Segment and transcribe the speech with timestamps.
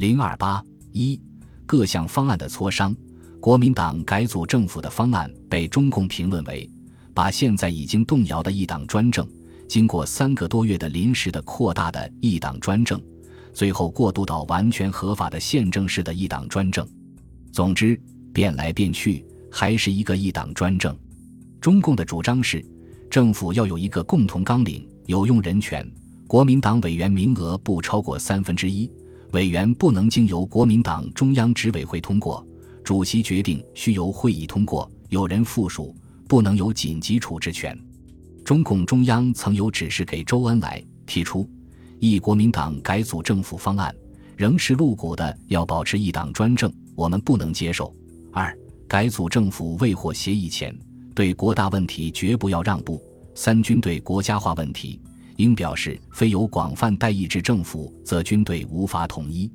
[0.00, 1.20] 零二八一
[1.66, 2.96] 各项方案的磋商，
[3.38, 6.66] 国民党改组政府的方案被中共评论为
[7.12, 9.28] 把现在已经动摇的一党专政，
[9.68, 12.98] 经过三个多月的临时的扩大的一党专政，
[13.52, 16.88] 最后过渡到完全合法的宪政式的一党专政。
[17.52, 18.00] 总之，
[18.32, 19.22] 变来变去
[19.52, 20.96] 还是一个一党专政。
[21.60, 22.64] 中共的主张是，
[23.10, 25.86] 政府要有一个共同纲领，有用人权，
[26.26, 28.90] 国民党委员名额不超过三分之一。
[29.32, 32.44] 委员不能经由国民党中央执委会通过，
[32.82, 35.94] 主席决定需由会议通过，有人附属，
[36.26, 37.78] 不能有紧急处置权。
[38.44, 41.48] 中共中央曾有指示给周恩来，提出
[42.00, 43.94] 一国民党改组政府方案，
[44.36, 47.94] 仍是露骨的，要保持一党专政，我们不能接受。
[48.32, 48.52] 二
[48.88, 50.76] 改组政府未获协议前，
[51.14, 53.00] 对国大问题绝不要让步。
[53.36, 55.00] 三军队国家化问题。
[55.40, 59.50] 应表示，非有广泛代议制政府，则军队无法统一。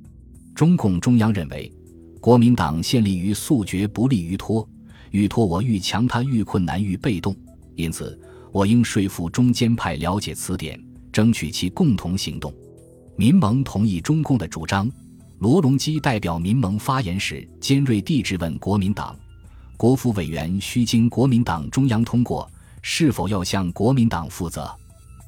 [0.55, 1.71] 中共中央认为，
[2.19, 4.67] 国民党现立于速决，不利于拖；
[5.11, 7.35] 欲拖我愈强，他愈困难，愈被动。
[7.75, 8.19] 因此，
[8.51, 12.53] 我应说服中间派了解此点，争取其共同行动。
[13.15, 14.89] 民盟同意中共的主张。
[15.39, 19.15] 罗隆基代表民盟发言时，尖锐地质问国民党：
[19.75, 22.49] 国府委员需经国民党中央通过，
[22.81, 24.73] 是否要向国民党负责？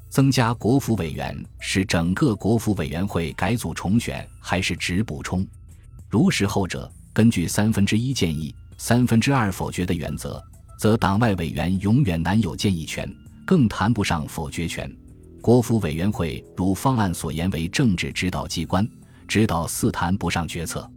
[0.08, 5.46] 增加国府委员是整个国府委员会改组重选，还是只补充？
[6.08, 10.42] 如是后者，根据三分之一建议、三分之二否决的原则，
[10.78, 13.08] 则党外委员永远难有建议权，
[13.46, 14.90] 更谈不上否决权。
[15.42, 18.88] 国府委员会如方案所言为政治指导机关，
[19.28, 20.90] 指导似谈不上决策。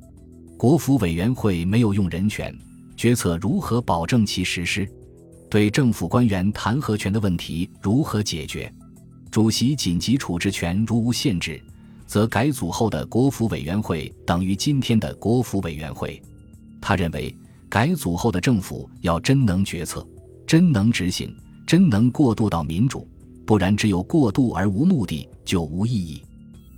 [0.58, 2.58] 国府委员会没有用人权，
[2.96, 4.88] 决策如何保证其实施？
[5.50, 8.72] 对政府官员弹劾权的问题如何解决？
[9.32, 11.60] 主席紧急处置权如无限制，
[12.06, 16.22] 则改组后的国府委员会等于今天的国府委员会。
[16.82, 17.34] 他认为，
[17.70, 20.06] 改组后的政府要真能决策、
[20.46, 21.34] 真能执行、
[21.66, 23.08] 真能过渡到民主，
[23.46, 26.22] 不然只有过渡而无目的就无意义。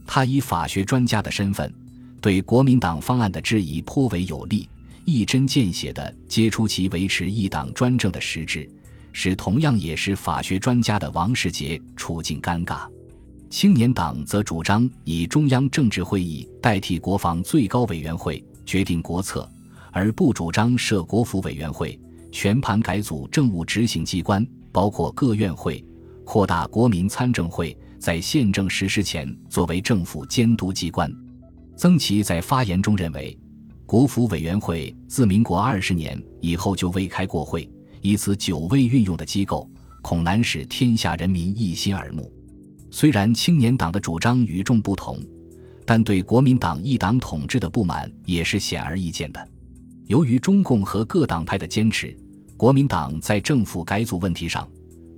[0.06, 1.74] 他以法学专家的身份，
[2.22, 4.70] 对国民党方案的质疑颇为有力，
[5.06, 8.70] 一针见血地揭出其维持一党专政的实质。
[9.14, 12.90] 使同样也是法学专家的王世杰处境尴尬，
[13.50, 19.50] 青年党则主张以中央政治会议代替国防最高委员会决定国策，
[19.92, 21.98] 而不主张设国府委员会，
[22.32, 25.86] 全盘改组政务执行机关，包括各院会，
[26.26, 31.10] 扩大国民参政会，在宪政实施前作为政府监督机关。
[31.78, 33.38] 曾琦在发言中认为，
[33.86, 37.70] 国府委员会自民国二十年以后就未开过会。
[38.04, 39.68] 以此久未运用的机构，
[40.02, 42.30] 恐难使天下人民一心耳目。
[42.92, 45.18] 虽然青年党的主张与众不同，
[45.86, 49.48] 但对国民党一党统治的不满也是显而易见的。
[50.08, 52.16] 由于中共和各党派的坚持，
[52.58, 54.68] 国民党在政府改组问题上，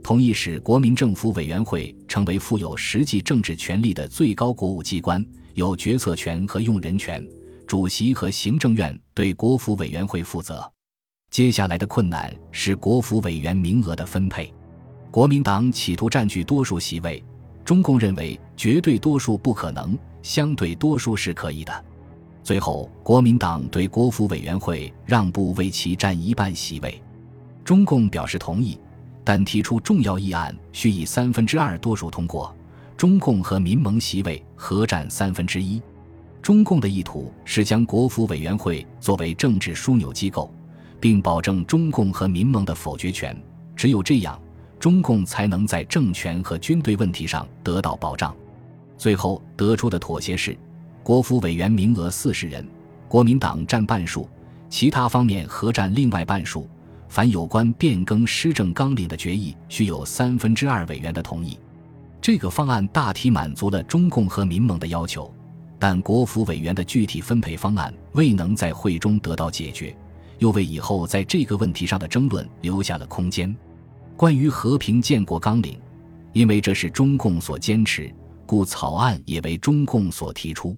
[0.03, 5.25] 同意使国民政府委员会成为富有实际政治权力的最高国务机关，
[5.55, 7.27] 有决策权和用人权。
[7.65, 10.71] 主席和行政院对国府委员会负责。
[11.35, 14.53] 接下来的困难是国府委员名额的分配。
[15.11, 17.21] 国民党企图占据多数席位，
[17.65, 21.85] 中共认为绝对多数不可能，相对多数是可以的。
[22.41, 27.03] 最后，国民党对国府委员会让步，为其占一半席位。
[27.65, 28.79] 中共表示同意，
[29.21, 32.55] 但提出重要议案需以三分之二多数通过。
[32.95, 35.81] 中共和民盟席位合占三分之一。
[36.41, 40.49] 中共的意图是将国府委员会作为政治枢纽机构。
[40.99, 43.35] 并保证中共和民盟的否决权，
[43.75, 44.39] 只有这样，
[44.79, 48.35] 中共才能在政权和军队问题上得到保障。
[48.97, 50.57] 最后得出的妥协是，
[51.03, 52.65] 国府委员名额四十人，
[53.07, 54.27] 国民党占半数，
[54.69, 56.67] 其他方面合占另外半数。
[57.07, 61.57] 凡有关变更施政纲领的决议，需有三分之二委员的同意。
[62.19, 65.31] 这个方案大体满足了中共和民盟的要求，
[65.77, 69.95] 但国府委员的具体分配方案未能在会中得到解决。
[70.39, 73.55] 又为以后在这个问题上的争论留下了空间。
[74.17, 75.79] 关于和平建国纲领，
[76.33, 78.13] 因为这是中共所坚持，
[78.45, 80.77] 故草案也为中共所提出。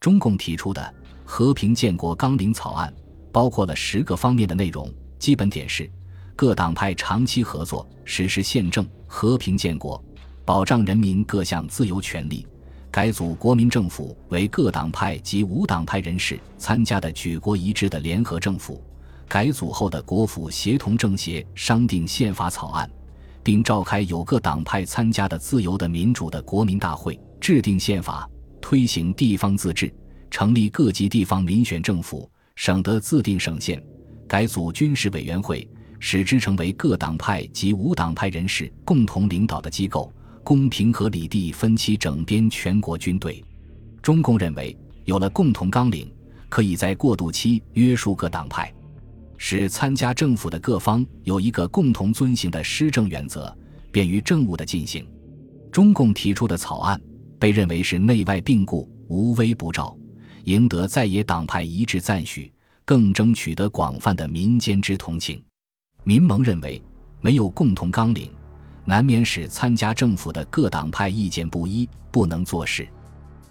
[0.00, 2.92] 中共提出的和平建国纲领草案
[3.32, 5.90] 包括了十个方面的内容，基本点是：
[6.36, 10.02] 各党派长期合作，实施宪政，和平建国，
[10.44, 12.46] 保障人民各项自由权利。
[12.90, 18.82] 改组国民政府为各党派及无党派人士参加的举国一致的联合政府。
[19.28, 22.90] 改组后的国府协同政协商定宪法草案，
[23.42, 28.28] 并召开有各党派参加的自由的民主的国民大会，制定宪法，
[28.58, 29.92] 推行地方自治，
[30.30, 33.82] 成立各级地方民选政府，省得自定省县，
[34.26, 35.68] 改组军事委员会，
[36.00, 40.10] 使之成为各党派及无党派人士共同领导的机构，
[40.42, 43.44] 公平合理地分期整编全国军队。
[44.00, 46.10] 中共认为，有了共同纲领，
[46.48, 48.72] 可以在过渡期约束各党派，
[49.38, 53.56] 使参加政府的各方有一个共同遵行的施政原则，
[53.90, 55.06] 便于政务的进行。
[55.70, 57.00] 中共提出的草案
[57.38, 59.96] 被认为是内外并顾、无微不照，
[60.44, 62.52] 赢得在野党派一致赞许，
[62.84, 65.42] 更争取得广泛的民间之同情。
[66.02, 66.82] 民盟认为，
[67.20, 68.30] 没有共同纲领，
[68.84, 72.88] 难免使参加政府的各党派意见不一，不能做事。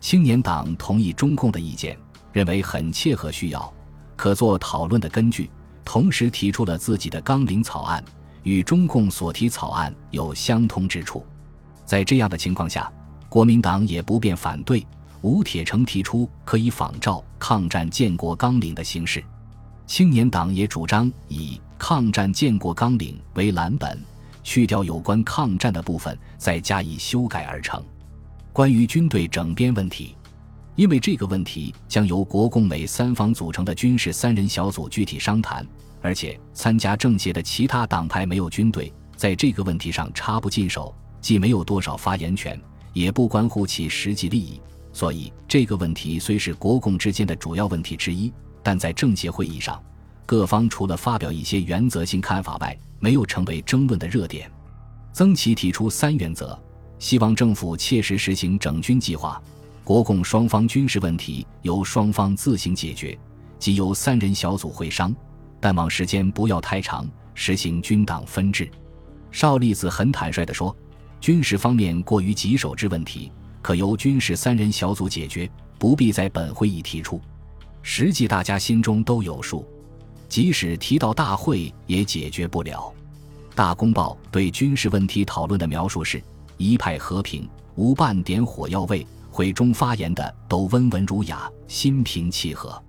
[0.01, 1.97] 青年党同意中共的意见，
[2.33, 3.73] 认为很切合需要，
[4.15, 5.49] 可做讨论的根据，
[5.87, 8.03] 同时提出了自己的纲领草案，
[8.43, 11.25] 与中共所提草案有相通之处。
[11.85, 12.91] 在这样的情况下，
[13.29, 14.85] 国民党也不便反对。
[15.21, 19.23] 吴铁城提出可以仿照抗战建国纲领的形式，
[19.85, 23.97] 青年党也主张以抗战建国纲领为蓝本，
[24.43, 27.81] 去掉有关抗战的部分，再加以修改而成。
[28.51, 30.17] 关于军队整编问题，
[30.77, 35.67] 因为这个问题将由国共美三方组成的军事三人小组具体商谈，
[36.01, 40.95] 而且参加政协的其他党派没有军队，在这个问题上插不进手。
[41.19, 42.61] 既没有多少发言权，
[42.93, 44.61] 也不关乎其实际利益，
[44.93, 48.31] 所以这个问题虽是国共之间的主要问题之一，
[48.61, 49.83] 但在政协会议上，
[50.27, 54.49] 各方除了发表一些原则性看法外，没有成为争论的热点。
[55.11, 56.57] 曾琦提出三原则，
[56.99, 59.41] 希望政府切实实行整军计划，
[59.87, 63.17] 国共双方军事问题由双方自行解决，
[63.57, 65.15] 即由三人小组会商，
[65.61, 68.69] 但望时间不要太长，实行军党分治。
[69.31, 70.75] 邵力子很坦率地说。
[71.21, 73.31] 军事方面过于棘手之问题，
[73.61, 75.49] 可由军事三人小组解决，
[75.79, 77.21] 不必在本会议提出。
[77.81, 79.65] 实际大家心中都有数，
[80.27, 82.93] 即使提到大会也解决不了。
[83.55, 86.21] 大公报对军事问题讨论的描述是：
[86.57, 89.07] 一派和平，无半点火药味。
[89.37, 92.83] 会中发言的都温文儒雅，心平气和。